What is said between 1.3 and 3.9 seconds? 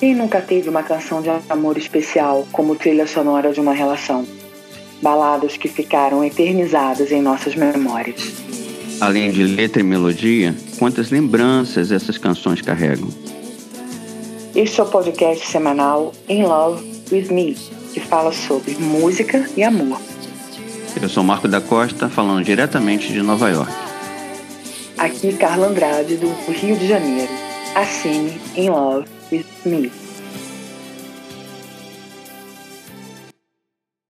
amor especial como trilha sonora de uma